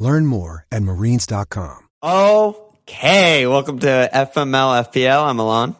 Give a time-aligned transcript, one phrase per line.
[0.00, 1.88] Learn more at marines.com.
[2.02, 5.24] Okay, welcome to FML FPL.
[5.24, 5.76] I'm Alon.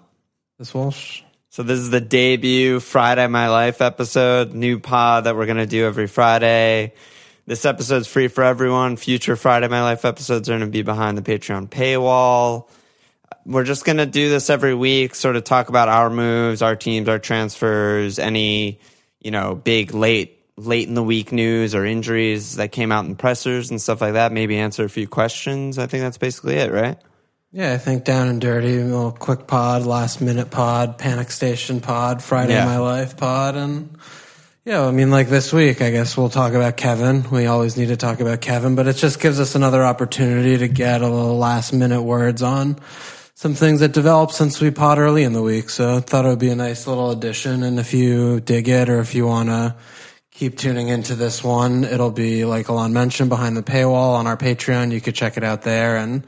[0.58, 1.22] This Walsh.
[1.48, 5.86] So this is the debut Friday My Life episode, new pod that we're gonna do
[5.86, 6.92] every Friday.
[7.46, 8.98] This episode's free for everyone.
[8.98, 12.68] Future Friday My Life episodes are gonna be behind the Patreon paywall.
[13.46, 17.08] We're just gonna do this every week, sort of talk about our moves, our teams,
[17.08, 18.80] our transfers, any
[19.18, 23.16] you know big late late in the week news or injuries that came out in
[23.16, 24.32] pressers and stuff like that.
[24.32, 25.78] Maybe answer a few questions.
[25.78, 26.98] I think that's basically it, right?
[27.52, 31.80] Yeah, I think down and dirty, a little quick pod, last minute pod, panic station
[31.80, 32.64] pod, Friday Yeah.
[32.64, 33.96] my life pod, and
[34.64, 37.24] yeah, I mean, like this week, I guess we'll talk about Kevin.
[37.30, 40.68] We always need to talk about Kevin, but it just gives us another opportunity to
[40.68, 42.76] get a little last minute words on
[43.34, 45.70] some things that developed since we pod early in the week.
[45.70, 47.62] So I thought it would be a nice little addition.
[47.62, 49.74] And if you dig it, or if you want to
[50.40, 54.38] keep tuning into this one, it'll be like Alon mentioned behind the paywall on our
[54.38, 54.90] Patreon.
[54.90, 56.24] You could check it out there and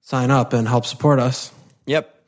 [0.00, 1.52] sign up and help support us.
[1.84, 2.18] Yep.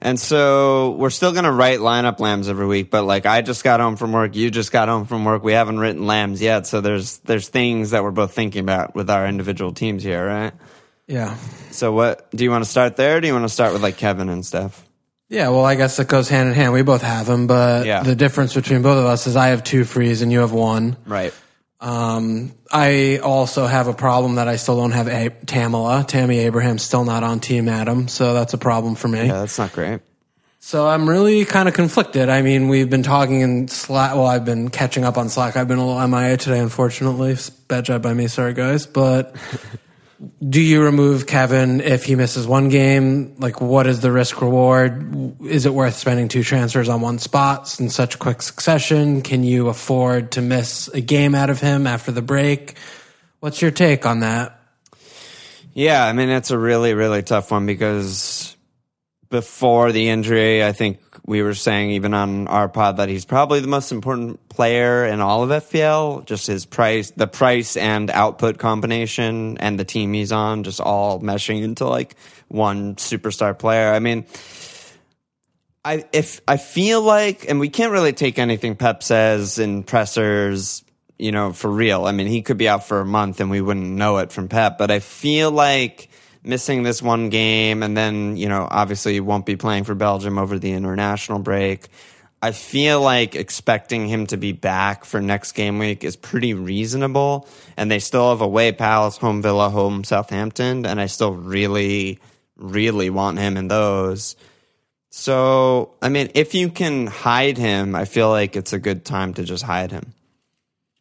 [0.00, 3.64] And so we're still going to write lineup lambs every week, but like I just
[3.64, 5.42] got home from work, you just got home from work.
[5.42, 9.10] We haven't written lambs yet, so there's there's things that we're both thinking about with
[9.10, 10.52] our individual teams here, right?
[11.08, 11.36] Yeah.
[11.72, 13.16] So what do you want to start there?
[13.16, 14.87] Or do you want to start with like Kevin and stuff?
[15.28, 16.72] Yeah, well, I guess it goes hand in hand.
[16.72, 18.02] We both have them, but Yeah.
[18.02, 20.96] the difference between both of us is I have two frees and you have one.
[21.06, 21.34] Right.
[21.80, 26.04] Um, I also have a problem that I still don't have a- Tamala.
[26.08, 29.26] Tammy Abraham's still not on Team Adam, so that's a problem for me.
[29.26, 30.00] Yeah, that's not great.
[30.60, 32.28] So I'm really kind of conflicted.
[32.28, 34.14] I mean, we've been talking in Slack.
[34.14, 35.56] Well, I've been catching up on Slack.
[35.56, 37.36] I've been a little MIA today, unfortunately.
[37.68, 38.26] Bad job by me.
[38.26, 38.84] Sorry, guys.
[38.86, 39.36] But
[40.46, 43.36] do you remove Kevin if he misses one game?
[43.38, 45.40] Like, what is the risk reward?
[45.44, 49.22] Is it worth spending two transfers on one spot in such quick succession?
[49.22, 52.76] Can you afford to miss a game out of him after the break?
[53.40, 54.60] What's your take on that?
[55.72, 58.56] Yeah, I mean it's a really really tough one because
[59.30, 63.60] before the injury, I think we were saying even on our pod that he's probably
[63.60, 66.24] the most important player in all of FPL.
[66.24, 71.20] Just his price, the price and output combination, and the team he's on, just all
[71.20, 72.16] meshing into like
[72.48, 73.92] one superstar player.
[73.92, 74.26] I mean.
[75.84, 80.82] I if I feel like, and we can't really take anything Pep says in pressers,
[81.18, 82.04] you know, for real.
[82.04, 84.48] I mean, he could be out for a month and we wouldn't know it from
[84.48, 84.76] Pep.
[84.76, 86.10] But I feel like
[86.42, 90.38] missing this one game, and then you know, obviously, he won't be playing for Belgium
[90.38, 91.88] over the international break.
[92.40, 97.48] I feel like expecting him to be back for next game week is pretty reasonable.
[97.76, 102.20] And they still have away Palace, home Villa, home Southampton, and I still really,
[102.56, 104.36] really want him in those.
[105.10, 109.34] So, I mean, if you can hide him, I feel like it's a good time
[109.34, 110.12] to just hide him.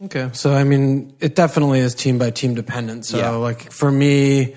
[0.05, 0.29] Okay.
[0.33, 3.05] So, I mean, it definitely is team by team dependent.
[3.05, 3.29] So, Yeah.
[3.31, 4.55] like, for me,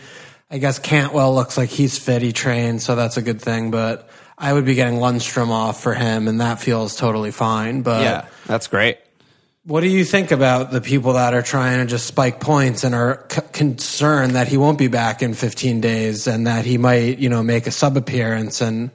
[0.51, 3.71] I guess Cantwell looks like he's fit, he trained, so that's a good thing.
[3.71, 7.83] But I would be getting Lundstram off for him, and that feels totally fine.
[7.83, 8.99] But yeah, that's great.
[9.65, 12.95] what do you think about the people that are trying to just spike points and
[12.95, 17.19] are c- concerned that he won't be back in 15 days and that he might,
[17.19, 18.91] you know, make a sub appearance and,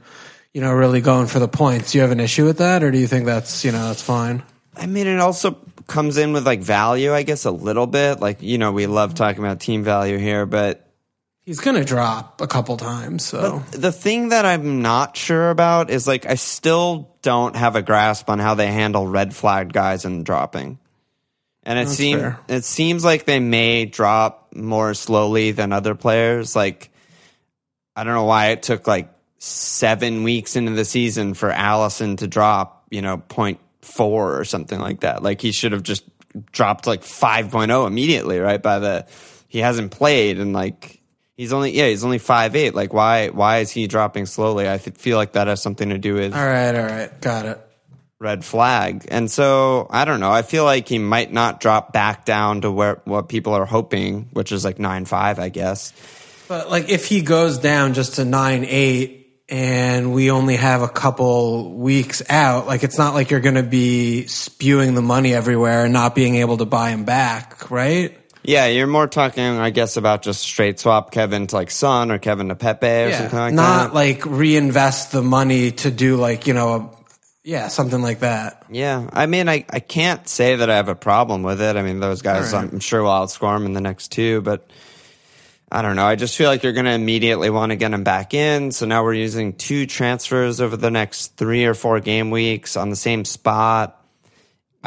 [0.53, 1.91] you know, really going for the points?
[1.91, 4.01] Do you have an issue with that, or do you think that's, you know, that's
[4.01, 4.43] fine?
[4.75, 5.51] I mean, it also
[5.87, 8.19] comes in with like value, I guess, a little bit.
[8.19, 10.84] Like, you know, we love talking about team value here, but
[11.45, 13.59] He's going to drop a couple times, so.
[13.69, 18.31] the thing that I'm not sure about is like, I still don't have a grasp
[18.31, 20.79] on how they handle red flagged guys and dropping.
[21.61, 26.55] And it seems it seems like they may drop more slowly than other players.
[26.55, 26.91] Like,
[27.95, 32.27] I don't know why it took like seven weeks into the season for Alisson to
[32.27, 35.23] drop, you know, point four or something like that.
[35.23, 36.03] Like he should have just
[36.51, 38.61] dropped like 5.0 immediately, right?
[38.61, 39.07] By the
[39.47, 41.01] he hasn't played and like
[41.35, 42.73] he's only yeah, he's only five eight.
[42.75, 44.69] Like why why is he dropping slowly?
[44.69, 47.45] I th- feel like that has something to do with All right, all right, got
[47.45, 47.61] it.
[48.19, 49.05] red flag.
[49.09, 50.31] And so I don't know.
[50.31, 54.29] I feel like he might not drop back down to where what people are hoping,
[54.33, 55.93] which is like nine five, I guess.
[56.47, 60.87] But like, if he goes down just to nine eight, and we only have a
[60.87, 65.85] couple weeks out, like it's not like you're going to be spewing the money everywhere
[65.85, 68.17] and not being able to buy him back, right?
[68.47, 72.19] Yeah, you're more talking, I guess, about just straight swap Kevin to like Son or
[72.19, 73.83] Kevin to Pepe or something like not that.
[73.85, 76.89] Not like reinvest the money to do like you know, a,
[77.43, 78.65] yeah, something like that.
[78.69, 81.75] Yeah, I mean, I, I can't say that I have a problem with it.
[81.75, 82.63] I mean, those guys, right.
[82.71, 84.69] I'm sure will outscore them in the next two, but
[85.71, 86.05] I don't know.
[86.05, 88.71] I just feel like you're going to immediately want to get them back in.
[88.71, 92.89] So now we're using two transfers over the next three or four game weeks on
[92.89, 94.04] the same spot.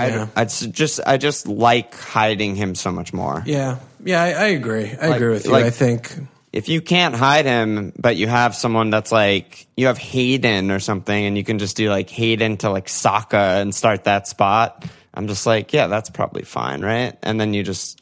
[0.07, 0.27] Yeah.
[0.37, 3.43] I, I just, I just like hiding him so much more.
[3.47, 4.91] Yeah, yeah, I, I agree.
[5.01, 5.51] I Like- agree with you.
[5.53, 6.15] like- I think
[6.53, 10.79] if you can't hide him, but you have someone that's like you have Hayden or
[10.81, 14.85] something, and you can just do like Hayden to like Saka and start that spot.
[15.13, 17.17] I'm just like, yeah, that's probably fine, right?
[17.23, 18.01] And then you just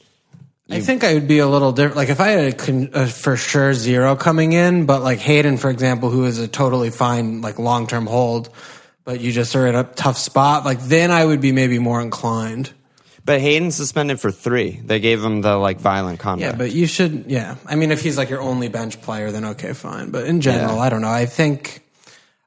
[0.68, 1.96] I think I would be a little different.
[1.96, 5.58] Like if I had a, con- a for sure zero coming in, but like Hayden,
[5.58, 8.50] for example, who is a totally fine like long term hold,
[9.06, 10.66] but you just are at a tough spot.
[10.66, 12.70] Like then I would be maybe more inclined.
[13.24, 14.80] But Hayden suspended for three.
[14.84, 16.52] They gave him the like violent combat.
[16.52, 17.24] Yeah, but you should.
[17.28, 20.10] Yeah, I mean, if he's like your only bench player, then okay, fine.
[20.10, 20.82] But in general, Yeah.
[20.82, 21.10] I don't know.
[21.10, 21.82] I think.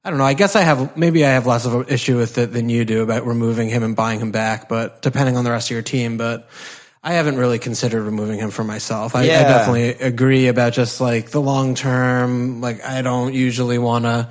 [0.06, 0.26] I don't know.
[0.26, 2.86] I guess I have maybe I have less of an issue with it than you
[2.86, 5.82] do about removing him and buying him back, but depending on the rest of your
[5.82, 6.18] team.
[6.18, 6.50] But
[7.04, 9.16] I haven't really considered removing him for myself.
[9.16, 12.62] I, I definitely agree about just like the long term.
[12.62, 14.30] Like I don't usually want to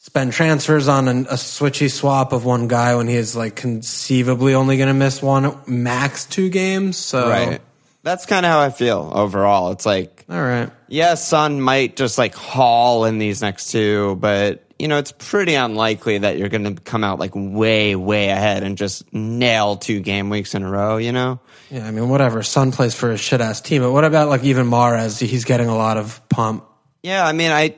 [0.00, 4.54] spend transfers on an, a switchy swap of one guy when he is like conceivably
[4.54, 6.96] only going to miss one max two games.
[6.96, 7.60] So right.
[8.02, 9.72] That's kind of how I feel overall.
[9.72, 10.70] It's like, all right.
[10.88, 15.54] yeah, Son might just like haul in these next two, but you know, it's pretty
[15.54, 20.00] unlikely that you're going to come out like way, way ahead and just nail two
[20.00, 20.96] game weeks in a row.
[20.96, 21.40] You know?
[21.70, 22.42] Yeah, I mean, whatever.
[22.42, 25.20] Son plays for a shit ass team, but what about like even Mahrez?
[25.20, 26.64] He's getting a lot of pump.
[27.02, 27.76] Yeah, I mean, I,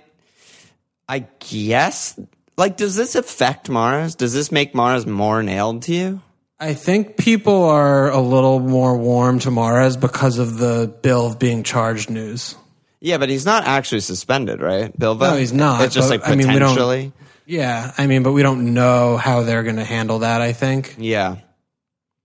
[1.08, 2.18] I guess,
[2.56, 4.16] like, does this affect Mahrez?
[4.16, 6.20] Does this make Mahrez more nailed to you?
[6.58, 11.38] I think people are a little more warm to Mahrez because of the bill of
[11.38, 12.54] being charged news.
[13.00, 15.20] Yeah, but he's not actually suspended, right, Bilva?
[15.32, 17.12] No, he's not, It's just but, like I mean, we don't- potentially.
[17.44, 20.40] Yeah, I mean, but we don't know how they're going to handle that.
[20.40, 20.94] I think.
[20.98, 21.38] yeah,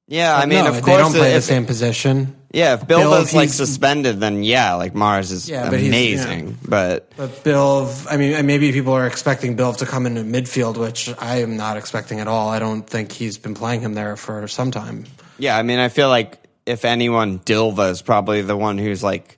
[0.07, 0.37] yeah.
[0.37, 2.35] I mean, no, of they don't play the same position.
[2.57, 5.79] Yeah, if Bill, Bilva's if like he's- suspended, then yeah, like Mahrez is Yeah, but
[5.79, 6.57] he's- amazing.
[6.67, 11.13] But But Bill, I mean, maybe people are expecting Bill to come into midfield, which
[11.19, 12.49] I am not expecting at all.
[12.49, 15.05] I don't think he's been playing him there for some time.
[15.37, 19.37] yeah, I mean, I feel like if anyone, Dilva is probably the one who's like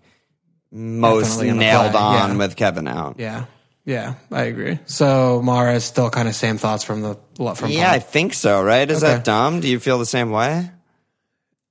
[0.71, 2.37] most Definitely gonna nailed play, on yeah.
[2.37, 3.15] with Kevin out.
[3.19, 3.45] Yeah,
[3.85, 4.79] yeah, I agree.
[4.85, 7.17] So Mara is still kind of same thoughts from the
[7.55, 8.61] from Yeah, I think so.
[8.63, 8.89] Right?
[8.89, 9.13] Is Okay.
[9.15, 9.59] that dumb?
[9.59, 10.69] Do you feel the same way?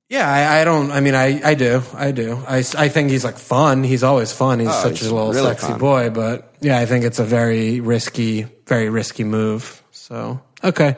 [0.08, 0.28] Yeah.
[0.31, 0.90] I, I don't.
[0.90, 1.82] I mean, I I do.
[1.94, 2.43] I do.
[2.46, 3.84] I, I think he's like fun.
[3.84, 4.58] He's always fun.
[4.60, 5.78] He's Oh, such he's a little really sexy fun.
[5.78, 6.10] boy.
[6.10, 9.82] But yeah, I think it's a very risky, very risky move.
[9.93, 10.96] So okay.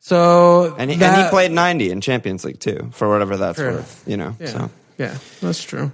[0.00, 4.04] So And he, and he played 90 in Champions League too, for whatever that's worth,
[4.06, 4.34] you know.
[4.40, 5.92] Yeah, So yeah, that's true.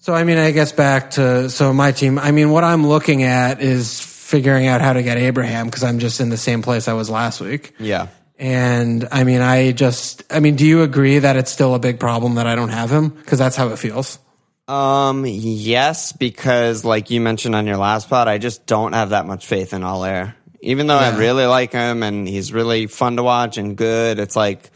[0.00, 2.18] So I mean, I guess back to so my team.
[2.18, 5.98] I mean, what I'm looking at is figuring out how to get Abraham because I'm
[6.00, 7.72] just in the same place I was last week.
[7.78, 8.08] yeah.
[8.38, 12.00] And I mean, I just, I mean, do you agree that it's still a big
[12.00, 13.10] problem that I don't have him?
[13.10, 14.18] Because that's how it feels.
[14.66, 19.26] Um, yes, because like you mentioned on your last pod, I just don't have that
[19.26, 20.34] much faith in Haller.
[20.62, 24.34] Even though I really like him and he's really fun to watch and good, it's
[24.34, 24.70] like,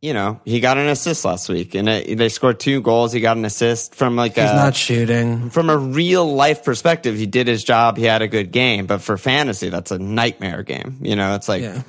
[0.00, 3.12] you know, he got an assist last week and it, they scored two goals.
[3.12, 5.50] He got an assist from like He's a, not shooting.
[5.50, 7.16] from a real life perspective.
[7.16, 7.96] He did his job.
[7.96, 10.98] He had a good game, but for fantasy, that's a nightmare game.
[11.02, 11.82] You know, it's like, Yeah.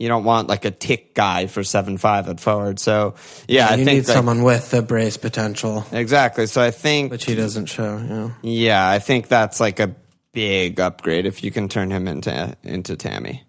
[0.00, 2.78] You don't want like a tick guy for seven five at forward.
[2.80, 3.14] So
[3.46, 6.46] yeah, I you think need like- someone with the brace potential, exactly.
[6.46, 7.98] So I think which he doesn't show.
[7.98, 8.30] Yeah.
[8.42, 9.94] yeah, I think that's like a
[10.32, 13.44] big upgrade if you can turn him into into Tammy.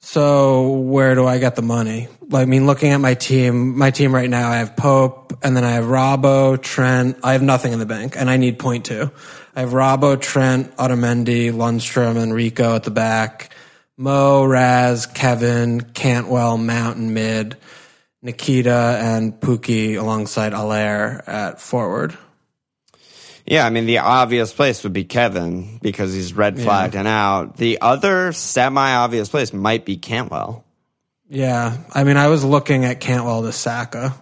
[0.00, 2.08] So where do I get the money?
[2.32, 5.64] I mean, looking at my team, my team right now, I have Pope, and then
[5.64, 7.18] I have Robbo, Trent.
[7.24, 9.10] I have nothing in the bank, and I need point two.
[9.54, 13.52] I have Robbo, Trent, Otamendi, Lundstram, and Rico at the back.
[13.96, 17.56] Mo, Raz, Kevin, Cantwell, Mountain mid,
[18.22, 22.16] Nikita, and Pukki alongside Haller at forward.
[23.46, 27.56] Yeah, I mean the obvious place would be Kevin because he's red flagged and out.
[27.56, 30.64] The other semi obvious place might be Cantwell.
[31.28, 34.14] Yeah, I mean, I was looking at Cantwell to Saka.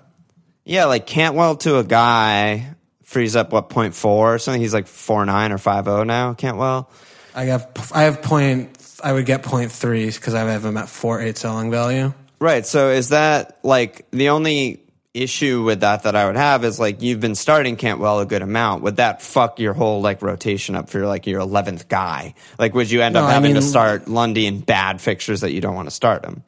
[0.64, 4.60] Yeah, like Cantwell to a guy frees up what point four or something.
[4.60, 6.34] He's like four nine or five zero now.
[6.34, 6.90] Cantwell.
[7.34, 8.78] I have I have point.
[9.04, 12.12] I would get point three because I have them at four eight selling value.
[12.40, 12.66] Right.
[12.66, 14.80] So is that like the only
[15.14, 18.42] issue with that that I would have is like you've been starting Cantwell a good
[18.42, 18.82] amount.
[18.82, 22.34] Would that fuck your whole like rotation up for like your eleventh guy?
[22.58, 25.52] Like would you end No, up I having to start Lundy in bad fixtures that
[25.52, 26.42] you don't want to start him?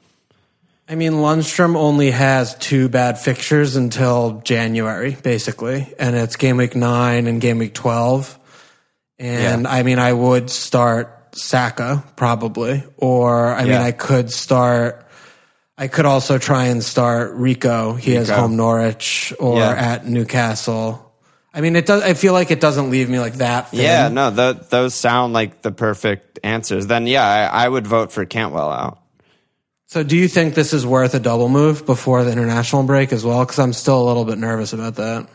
[0.89, 6.77] I mean, Lundstram only has two bad fixtures until January, basically, and it's game week
[6.77, 8.39] nine and game week twelve.
[9.19, 9.71] And Yeah.
[9.71, 15.02] I mean, I would start Saka probably, or I mean, I could start.
[15.78, 17.95] I could also try and start Rico.
[17.95, 18.40] He has Rico.
[18.40, 19.71] home Norwich or Yeah.
[19.73, 21.02] at Newcastle.
[21.52, 22.02] I mean, it does.
[22.02, 23.71] I feel like it doesn't leave me like that.
[23.71, 23.81] Thin.
[23.81, 26.87] Yeah, no, th- those sound like the perfect answers.
[26.87, 28.99] Then, yeah, I, I would vote for Cantwell out.
[29.87, 33.25] So, do you think this is worth a double move before the international break as
[33.25, 33.40] well?
[33.45, 35.28] Because I'm still a little bit nervous about that.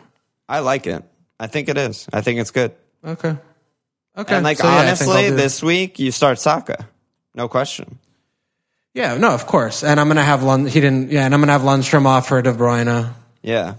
[0.50, 1.04] I like it.
[1.40, 2.08] I think it is.
[2.12, 2.74] I think it's good.
[3.06, 3.36] Okay.
[4.18, 4.36] Okay.
[4.36, 6.88] And like So, yeah, I think I'll honestly, this week you start Saka,
[7.34, 8.00] no question.
[8.94, 9.84] Yeah, no, of course.
[9.84, 10.70] And I'm gonna have Lund.
[10.70, 11.12] He didn't.
[11.12, 13.14] Yeah, and I'm gonna have Lundstram off for De Bruyne.
[13.42, 13.76] Yeah,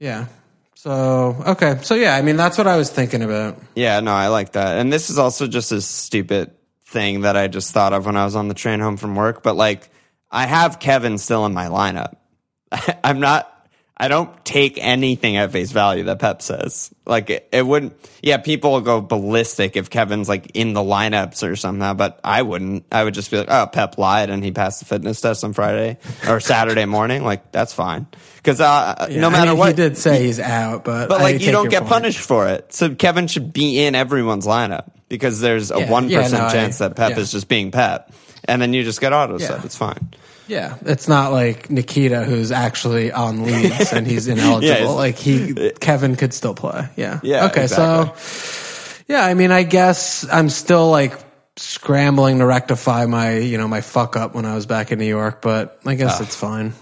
[0.00, 0.26] Yeah.
[0.74, 1.78] So okay.
[1.82, 3.58] So yeah, I mean that's what I was thinking about.
[3.74, 4.78] yeah, no, I like that.
[4.78, 6.52] And this is also just a stupid
[6.86, 9.42] thing that I just thought of when I was on the train home from work.
[9.42, 9.88] But like,
[10.30, 12.16] I have Kevin still in my lineup.
[13.04, 13.52] I'm not.
[13.98, 16.90] I don't take anything at face value that Pep says.
[17.06, 17.96] Like it, it wouldn't.
[18.22, 21.96] Yeah, people will go ballistic if Kevin's like in the lineups or something.
[21.96, 22.84] But I wouldn't.
[22.92, 25.54] I would just be like, oh, Pep lied and he passed the fitness test on
[25.54, 25.96] Friday
[26.28, 27.24] or Saturday morning.
[27.24, 28.06] Like that's fine.
[28.36, 31.22] Because uh, no I matter mean, what, he did say he's out, but but I
[31.22, 31.92] like you don't get point.
[31.92, 32.74] punished for it.
[32.74, 36.52] So Kevin should be in everyone's lineup because there's a Yeah, one yeah, no, I-
[36.52, 37.18] chance that Pep yeah.
[37.20, 38.12] is just being Pep,
[38.44, 39.58] and then you just get auto set.
[39.60, 39.64] Yeah.
[39.64, 40.10] It's fine.
[40.48, 44.68] Yeah, it's not like Nikita who's actually on Leeds and he's ineligible.
[44.68, 46.88] it's- like he, Kevin could still play.
[46.96, 47.20] Yeah.
[47.22, 47.64] Yeah, Okay.
[47.64, 48.14] exactly.
[48.20, 51.14] So, yeah, I mean, I guess I'm still like
[51.56, 55.06] scrambling to rectify my, you know, my fuck up when I was back in New
[55.06, 56.24] York, but I guess ah.
[56.24, 56.74] it's fine.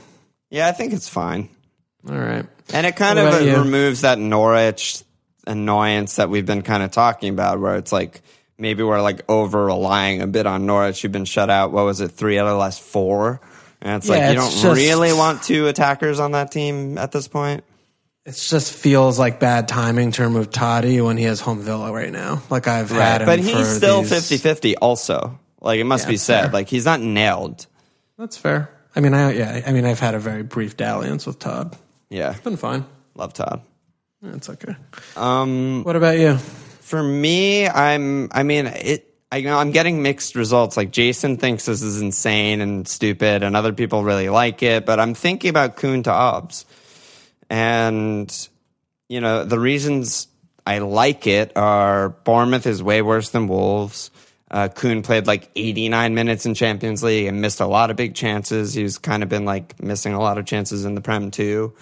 [0.50, 1.48] Yeah, I think it's fine,
[2.08, 2.46] All right.
[2.72, 5.02] and it kind What of removes that Norwich
[5.46, 8.22] annoyance that we've been kind of talking about, where it's like
[8.58, 11.02] maybe we're like over relying a bit on Norwich.
[11.02, 11.72] You've been shut out.
[11.72, 12.08] What was it?
[12.12, 13.40] Three out of the last four.
[13.84, 16.98] And it's Yeah, like you it's don't just- really want two attackers on that team
[16.98, 17.62] at this point.
[18.26, 22.10] It just feels like bad timing to remove Toddy when he has home Villa right
[22.10, 22.42] now.
[22.48, 25.38] Like I've had him But he's still these- 50 50 also.
[25.60, 26.40] Like it must Yeah, be said.
[26.44, 26.50] fair.
[26.52, 27.66] Like he's not nailed.
[28.18, 28.70] That's fair.
[28.96, 29.62] I mean, I yeah.
[29.66, 31.76] I mean, I've had a very brief dalliance with Todd.
[32.08, 32.32] Yeah.
[32.44, 32.86] Been fine.
[33.14, 33.60] Love Todd.
[34.22, 34.74] It's okay.
[35.16, 36.38] Um, What about you?
[36.38, 38.28] for me, I'm.
[38.32, 39.13] I mean, it.
[39.34, 40.76] I know I'm getting mixed results.
[40.76, 44.86] Like Jason thinks this is insane and stupid, and other people really like it.
[44.86, 46.64] But I'm thinking about Kun to Obbs,
[47.50, 48.48] and
[49.08, 50.28] you know the reasons
[50.64, 54.12] I like it are Bournemouth is way worse than Wolves.
[54.52, 58.14] Uh, Kun played like 89 minutes in Champions League and missed a lot of big
[58.14, 58.72] chances.
[58.72, 61.74] He's kind of been like missing a lot of chances in the Prem too.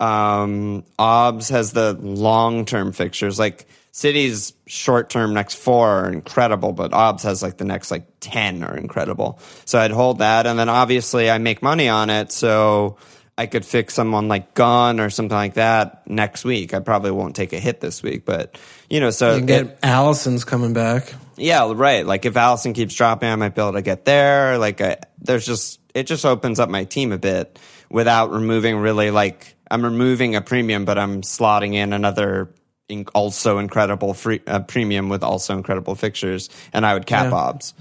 [0.00, 3.38] Um, Obbs has the long term fixtures.
[3.38, 8.06] Like City's short term next four are incredible, but Obs has like the next like
[8.20, 9.38] 10 are incredible.
[9.64, 10.46] So I'd hold that.
[10.46, 12.30] And then obviously I make money on it.
[12.30, 12.98] So
[13.38, 16.74] I could fix someone like Gunn or something like that next week.
[16.74, 18.58] I probably won't take a hit this week, but
[18.90, 21.14] you know, so You can get Alisson's coming back.
[21.38, 22.04] yeah, right.
[22.04, 24.58] Like if Allison keeps dropping, I might be able to get there.
[24.58, 29.10] Like I, there's just it just opens up my team a bit without removing really
[29.10, 32.50] like I'm removing a premium, but I'm slotting in another
[32.88, 37.38] in, also incredible free uh, premium with also incredible fixtures, and I would cap Yeah.
[37.38, 37.74] Obbs.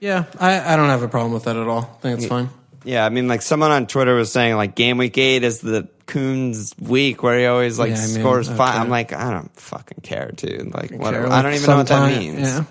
[0.00, 1.82] Yeah, I, I don't have a problem with that at all.
[1.98, 2.50] I think it's fine.
[2.84, 5.88] Yeah, I mean, like someone on Twitter was saying, like game week eight is the
[6.06, 8.80] Kun's week where he always like Yeah, I mean, scores five.
[8.80, 10.72] I'm like, I don't fucking care, dude.
[10.72, 12.40] Like, what, Care, I don't even know what that means.
[12.40, 12.64] Yeah.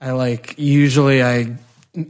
[0.00, 1.56] I like usually I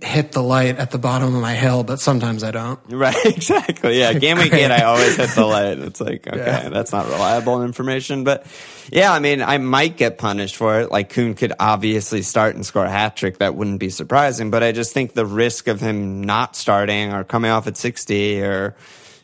[0.01, 2.79] hit the light at the bottom of my hill, but sometimes I don't.
[2.89, 3.99] Right, exactly.
[3.99, 4.71] Yeah, game week Great.
[4.71, 5.79] I always hit the light.
[5.81, 6.69] It's like, okay, Yeah.
[6.69, 8.23] that's not reliable information.
[8.23, 8.47] But
[8.93, 10.93] yeah, I mean, I might get punished for it.
[10.93, 13.39] Like Kun could obviously start and score a hat trick.
[13.39, 14.51] That wouldn't be surprising.
[14.53, 18.41] But I just think the risk of him not starting or coming off at 60
[18.43, 18.77] or,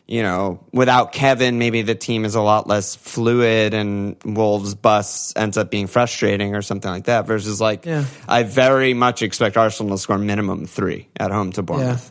[0.09, 5.35] you know, without Kevin, maybe the team is a lot less fluid and Wolves bus
[5.37, 7.27] ends up being frustrating or something like that.
[7.27, 8.07] Versus like, Yeah.
[8.27, 12.11] I very much expect Arsenal to score minimum three at home to Bournemouth.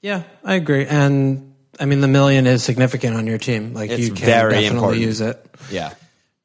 [0.00, 0.86] Yeah, I agree.
[0.86, 3.74] And I mean, the million is significant on your team.
[3.74, 5.00] Like It's you can definitely important.
[5.02, 5.44] use it.
[5.70, 5.94] Yeah.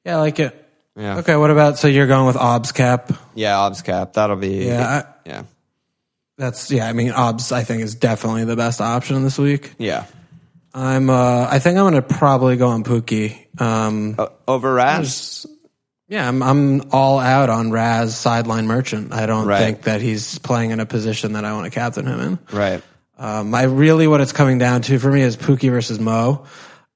[0.04, 0.66] Yeah, I like it.
[0.96, 1.20] Yeah.
[1.20, 3.12] Okay, what about so you're going with Obs cap?
[3.36, 4.14] Yeah, Obs cap.
[4.14, 4.66] That'll be.
[4.66, 5.44] Yeah, yeah.
[6.40, 6.88] That's yeah.
[6.88, 9.74] I mean, Obs I think is definitely the best option this week.
[9.78, 10.06] Yeah.
[10.78, 11.10] I'm.
[11.10, 13.36] uh I think I'm going to probably go on Pukki.
[13.60, 15.46] Um, O- over Raz?
[16.08, 16.44] yeah, I'm.
[16.44, 19.12] I'm all out on Raz sideline merchant.
[19.14, 19.58] I don't Right.
[19.60, 22.40] think that he's playing in a position that I want to captain him in.
[22.56, 22.84] Right.
[23.18, 26.46] Um, I really what it's coming down to for me is Pukki versus Mo.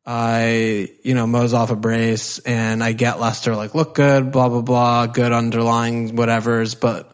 [0.05, 4.49] I, you know, Mo's off a brace and I get Leicester like look good, blah,
[4.49, 7.11] blah, blah, good underlying whatever's, but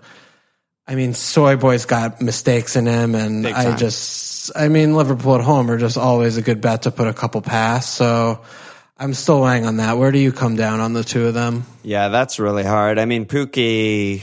[0.88, 4.37] I mean, Soy Boy's got mistakes in him and I just.
[4.56, 7.42] I mean, Liverpool at home are just always a good bet to put a couple
[7.42, 7.94] past.
[7.96, 8.42] So
[8.98, 9.98] I'm still weighing on that.
[9.98, 11.66] Where do you come down on the two of them?
[11.84, 13.00] Yeah, that's really hard.
[13.00, 14.22] I mean, Pukki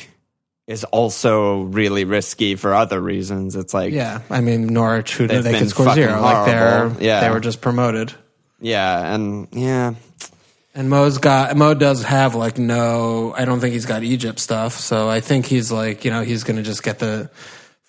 [0.66, 3.54] is also really risky for other reasons.
[3.54, 6.20] It's like, Yeah, I mean Norwich, who they could score zero.
[6.20, 6.90] Like they're.
[7.00, 7.20] Yeah.
[7.20, 8.12] they were just promoted.
[8.60, 9.94] yeah, and yeah,
[10.74, 13.34] And Mo's got Mo does have like no.
[13.36, 14.72] I don't think he's got Egypt stuff.
[14.72, 17.30] So I think he's like you know he's going to just get the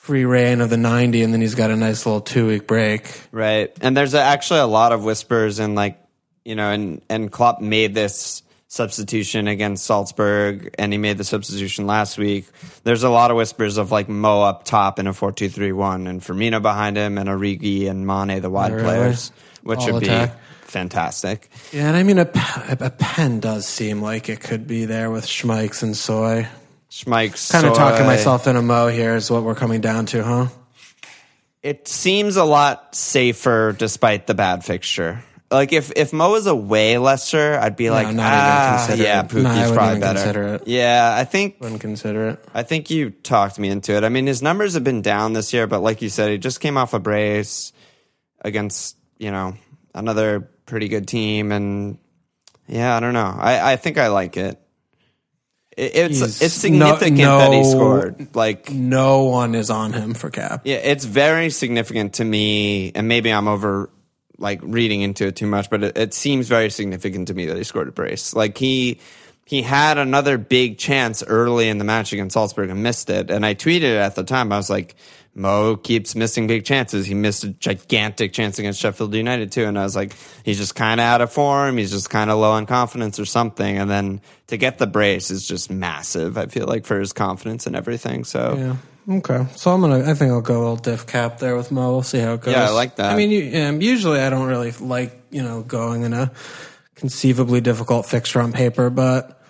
[0.05, 3.21] free reign of the ninety, and then he's got a nice little two week break.
[3.31, 3.71] right.
[3.81, 5.99] And there's actually a lot of whispers and like,
[6.43, 11.87] you know, and and Klopp made this substitution against Salzburg, and he made the substitution
[11.87, 12.45] last week.
[12.83, 16.61] There's a lot of whispers of like Mo up top in a four-two-three-one, and Firmino
[16.61, 18.83] behind him, and Origi and Mane the wide Really?
[18.83, 19.31] players,
[19.63, 20.33] which All would attack.
[20.35, 21.49] be fantastic.
[21.71, 22.29] Yeah, and I mean a,
[22.79, 26.47] a pen does seem like it could be there with Schmeichs and Soy.
[26.89, 30.23] Schmeich's Kind of talking myself in a Mo here is what we're coming down to,
[30.23, 30.47] huh?
[31.61, 35.23] It seems a lot safer despite the bad fixture.
[35.51, 39.33] Like if if Mo was away Leicester, I'd be like, not even ah, yeah, it.
[39.33, 40.59] No, I Pukki's probably better.
[40.65, 42.45] Yeah, I think Wouldn't consider it.
[42.53, 44.03] I think you talked me into it.
[44.03, 46.59] I mean, his numbers have been down this year, but like you said, he just
[46.61, 47.73] came off a brace
[48.41, 49.55] against you know
[49.93, 51.99] another pretty good team, and
[52.67, 53.35] yeah, I don't know.
[53.37, 54.59] I I think I like it.
[55.77, 58.27] It- It's He's it's significant no- that he scored.
[58.35, 60.61] Like No one is on him for cap.
[60.63, 63.89] yeah, it's very significant to me, and maybe I'm over
[64.37, 67.55] like reading into it too much, but it, it seems very significant to me that
[67.57, 68.33] he scored a brace.
[68.35, 68.99] Like he
[69.45, 73.29] he had another big chance early in the match against Salzburg and missed it.
[73.29, 74.51] And I tweeted at the time.
[74.51, 74.95] I was like,
[75.37, 77.05] Mo keeps missing big chances.
[77.05, 79.65] He missed a gigantic chance against Sheffield United too.
[79.65, 81.77] And I was like, he's just kind of out of form.
[81.77, 83.77] He's just kind of low on confidence or something.
[83.77, 86.37] And then to get the brace is just massive.
[86.37, 88.23] I feel like for his confidence and everything.
[88.23, 89.17] So Yeah.
[89.17, 89.45] Okay.
[89.55, 90.09] So I'm gonna.
[90.09, 91.91] I think I'll go a little diff cap there with Mo.
[91.91, 92.53] We'll see how it goes.
[92.55, 93.13] Yeah, I like that.
[93.13, 96.31] I mean, you, um, usually I don't really like you know going in a
[96.95, 99.44] conceivably difficult fixture on paper, but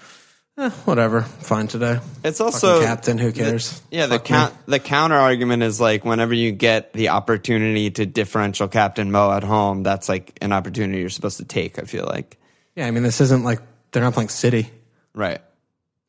[0.58, 1.22] eh, whatever.
[1.22, 2.00] Fine today.
[2.24, 3.18] It's Fucking also captain.
[3.18, 3.82] Who cares?
[3.92, 4.28] Yeah, the Fuck me.
[4.30, 9.32] count, the counter argument is like whenever you get the opportunity to differential captain Mo
[9.32, 11.80] at home, that's like an opportunity you're supposed to take.
[11.80, 12.38] I feel like
[12.76, 12.88] Yeah.
[12.88, 13.60] I mean, this isn't like
[13.92, 14.70] they're not playing City.
[15.14, 15.42] right.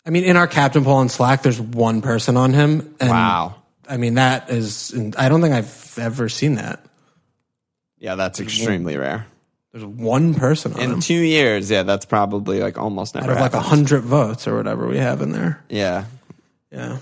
[0.05, 2.95] I mean, in our captain poll on Slack, there's one person on him.
[3.01, 3.57] And Wow.
[3.89, 4.95] I mean, that is.
[5.17, 6.85] I don't think I've ever seen that.
[7.99, 9.27] Yeah, that's extremely rare.
[9.77, 13.27] There's one person on In him two years, yeah, that's probably like almost never.
[13.33, 15.63] out of like a hundred votes or whatever we have in there.
[15.69, 16.07] Yeah,
[16.73, 16.97] Yeah.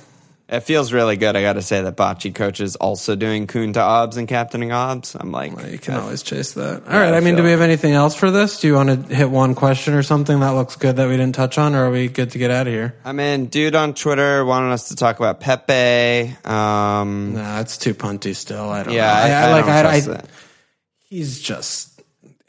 [0.48, 1.36] it feels really good.
[1.36, 4.72] I got to say that Bocce coach is also doing Kun to Obs and captaining
[4.72, 5.14] Obs.
[5.14, 6.82] I'm like, Well, you can I- always chase that.
[6.84, 7.14] All right.
[7.14, 8.58] I I mean, do feel- we have anything else for this?
[8.58, 11.36] Do you want to hit one question or something that looks good that we didn't
[11.36, 12.96] touch on, or are we good to get out of here?
[13.04, 16.36] I mean, dude on Twitter wanted us to talk about Pepe.
[16.44, 18.68] Um, No, it's too punty still.
[18.68, 19.12] I don't yeah, know.
[19.12, 19.64] I, I, like.
[19.66, 20.24] don't I, trust I, it.
[21.08, 21.93] he's just.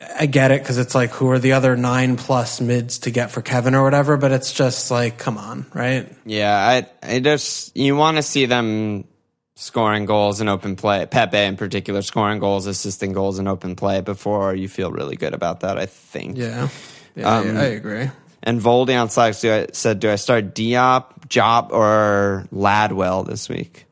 [0.01, 3.31] I get it because it's like who are the other nine plus mids to get
[3.31, 6.11] for Kevin or whatever, but it's just like, come on, right?
[6.25, 9.05] Yeah, I, I just you want to see them
[9.55, 11.05] scoring goals in open play.
[11.05, 15.33] Pepe in particular scoring goals, assisting goals in open play before you feel really good
[15.33, 15.77] about that.
[15.77, 16.37] I think.
[16.37, 16.67] Yeah,
[17.15, 18.09] yeah, Um, I, I agree.
[18.43, 23.47] And Voldy on Slack do I, said, "Do I start Diop, Jop, or Ladwell this
[23.49, 23.84] week?"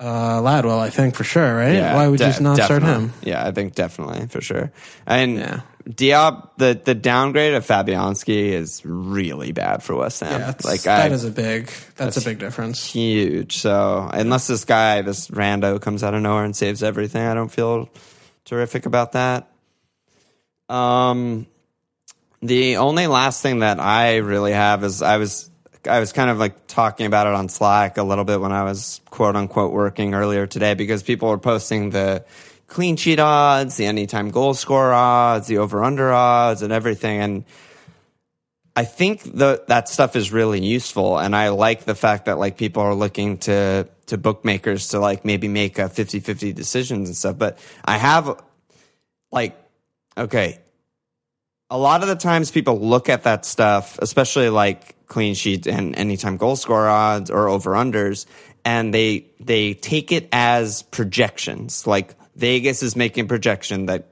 [0.00, 1.94] Uh, Ladwell, I think for sure, right?
[1.94, 3.12] Why would you de- not start him?
[3.22, 4.72] Yeah, I think definitely for sure.
[5.06, 5.60] And Yeah.
[5.88, 10.40] Diop, the the downgrade of Fabianski is really bad for West Ham.
[10.40, 11.70] Yeah, like that I, is a big.
[11.96, 12.84] That's, a big difference.
[12.84, 13.58] huge.
[13.58, 17.48] So unless this guy, this rando, comes out of nowhere and saves everything, I don't
[17.48, 17.88] feel
[18.44, 19.50] terrific about that.
[20.68, 21.46] Um,
[22.42, 25.49] the only last thing that I really have is I was
[25.86, 28.64] I was kind of like talking about it on Slack a little bit when I
[28.64, 32.24] was quote unquote working earlier today because people were posting the
[32.66, 37.20] clean sheet odds, the anytime goal score odds, the over under odds, and everything.
[37.20, 37.44] And
[38.76, 42.56] I think the, that stuff is really useful, and I like the fact that like
[42.56, 47.38] people are looking to to bookmakers to like maybe make a 50-50 decisions and stuff.
[47.38, 48.42] But I have
[49.32, 49.56] like
[50.16, 50.60] okay,
[51.70, 55.94] a lot of the times people look at that stuff, especially like clean sheets and
[55.96, 58.26] anytime goal score odds or over unders,
[58.64, 61.86] and they they take it as projections.
[61.86, 64.08] Like Vegas is making projection that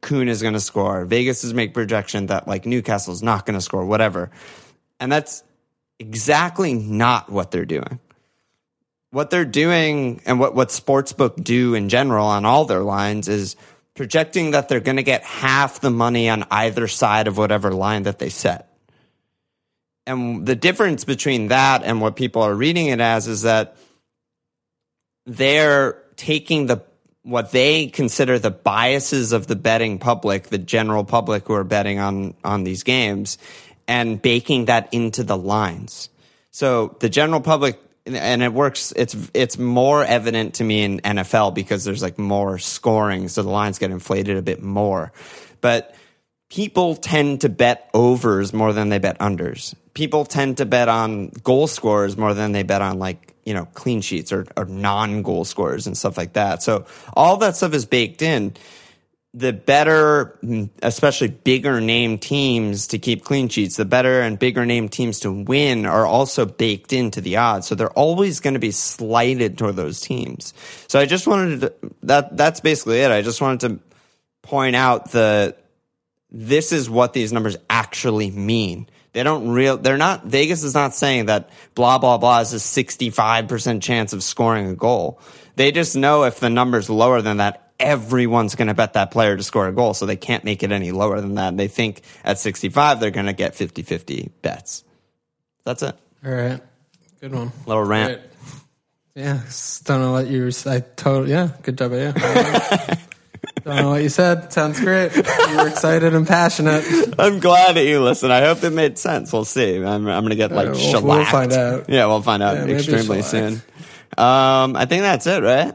[0.00, 1.04] Kun is going to score.
[1.04, 4.30] Vegas is making projection that like Newcastle's not going to score, whatever.
[4.98, 5.42] And that's
[5.98, 8.00] exactly not what they're doing.
[9.10, 13.56] What they're doing and what, what Sportsbook do in general on all their lines is
[13.94, 18.04] projecting that they're going to get half the money on either side of whatever line
[18.04, 18.70] that they set.
[20.06, 23.76] And the difference between that and what people are reading it as is that
[25.26, 26.82] they're taking the
[27.22, 31.98] what they consider the biases of the betting public, the general public who are betting
[31.98, 33.38] on on these games,
[33.86, 36.08] and baking that into the lines.
[36.50, 41.54] So the general public and it works it's it's more evident to me in NFL
[41.54, 45.12] because there's like more scoring so the lines get inflated a bit more.
[45.60, 45.94] But
[46.50, 49.74] people tend to bet overs more than they bet unders.
[49.94, 53.64] People tend to bet on goal scorers more than they bet on like, you know,
[53.66, 56.62] clean sheets or, or non goal scorers and stuff like that.
[56.62, 58.54] So all that stuff is baked in.
[59.32, 64.66] The better, mm, especially bigger name teams to keep clean sheets, the better and bigger
[64.66, 67.68] name teams to win are also baked into the odds.
[67.68, 70.52] So they're always going to be slighted toward those teams.
[70.88, 73.12] So I just wanted to, that, that's basically it.
[73.12, 73.80] I just wanted to
[74.42, 75.56] point out the,
[76.32, 78.88] this is what these numbers actually mean.
[79.12, 82.56] They don't real, they're not, Vegas is not saying that blah, blah, blah is a
[82.56, 85.20] 65% chance of scoring a goal.
[85.56, 89.36] They just know if the number's lower than that, everyone's going to bet that player
[89.36, 89.94] to score a goal.
[89.94, 91.56] So they can't make it any lower than that.
[91.56, 94.84] They think at 65, they're going to get 50 50 bets.
[95.64, 95.96] That's it.
[96.24, 96.60] All right.
[97.20, 97.52] Good one.
[97.66, 98.20] Little rant.
[98.20, 98.30] Great.
[99.14, 99.40] Yeah.
[99.84, 101.48] Don't know what you were, I totally, yeah.
[101.62, 102.12] Good job, yeah.
[103.64, 104.52] Don't know what you said.
[104.52, 105.14] Sounds great.
[105.14, 105.22] You
[105.56, 106.84] were excited and passionate.
[107.18, 108.32] I'm glad that you listened.
[108.32, 109.32] I hope it made sense.
[109.32, 109.76] We'll see.
[109.76, 111.04] I'm, I'm going to get like we'll- shellacked.
[111.04, 111.88] we'll find out.
[111.88, 113.54] Yeah, we'll find out Yeah, extremely soon.
[114.16, 115.74] Um, I think that's it, right?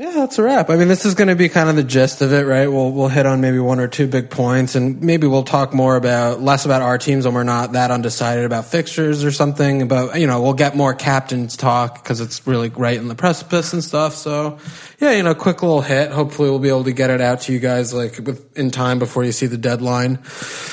[0.00, 0.70] Yeah, that's a wrap.
[0.70, 2.68] I mean, this is going to be kind of the gist of it, right?
[2.68, 5.96] We'll we'll hit on maybe one or two big points, and maybe we'll talk more
[5.96, 9.88] about less about our teams when we're not that undecided about fixtures or something.
[9.88, 13.72] But you know, we'll get more captains talk because it's really right in the precipice
[13.72, 14.14] and stuff.
[14.14, 14.58] So,
[15.00, 16.12] yeah, you know, quick little hit.
[16.12, 19.00] Hopefully, we'll be able to get it out to you guys like with, in time
[19.00, 20.22] before you see the deadline,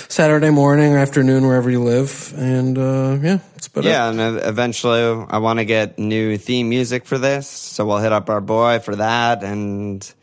[0.07, 2.31] Saturday morning or afternoon, wherever you live.
[2.37, 3.89] And uh, yeah, it's about it.
[3.89, 8.11] Yeah, and eventually I want to get new theme music for this, so we'll hit
[8.11, 10.13] up our boy for that, and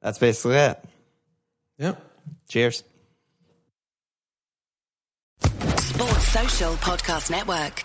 [0.00, 0.84] that's basically it.
[1.78, 1.94] yeah.
[2.48, 2.84] Cheers.
[5.40, 7.84] Sports Social Podcast Network.